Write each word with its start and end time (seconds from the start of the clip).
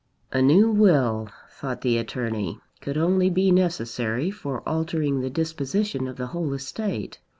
A 0.31 0.41
new 0.41 0.71
will, 0.71 1.29
thought 1.51 1.81
the 1.81 1.99
attorney, 1.99 2.57
could 2.79 2.97
only 2.97 3.29
be 3.29 3.51
necessary 3.51 4.31
for 4.31 4.67
altering 4.67 5.21
the 5.21 5.29
disposition 5.29 6.07
of 6.07 6.15
the 6.17 6.25
whole 6.33 6.51
estate. 6.55 7.19